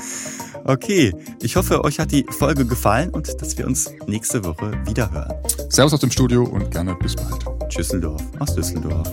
[0.64, 5.12] okay, ich hoffe, euch hat die Folge gefallen und dass wir uns nächste Woche wieder
[5.12, 5.34] hören.
[5.68, 7.44] Servus aus dem Studio und gerne bis bald.
[7.68, 9.12] Tschüsseldorf aus Düsseldorf.